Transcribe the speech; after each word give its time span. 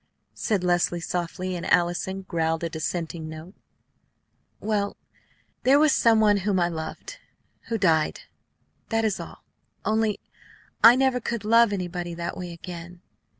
said 0.33 0.63
Leslie 0.63 0.99
softly; 0.99 1.55
and 1.55 1.63
Allison 1.71 2.23
growled 2.23 2.63
a 2.63 2.69
dissenting 2.71 3.29
note. 3.29 3.53
"Well 4.59 4.97
there 5.61 5.77
was 5.77 5.93
some 5.93 6.19
one 6.19 6.37
whom 6.37 6.59
I 6.59 6.69
loved 6.69 7.19
who 7.67 7.77
died. 7.77 8.21
That 8.89 9.05
is 9.05 9.19
all; 9.19 9.43
only 9.85 10.19
I 10.83 10.95
never 10.95 11.19
could 11.19 11.45
love 11.45 11.71
anybody 11.71 12.15
that 12.15 12.35
way 12.35 12.51
again. 12.51 13.03